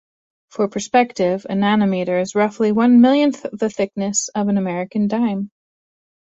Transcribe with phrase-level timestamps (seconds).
[0.49, 5.51] For perspective, a nanometer is roughly one-millionth the thickness of an American dime.